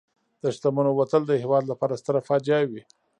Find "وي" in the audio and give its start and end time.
2.69-2.81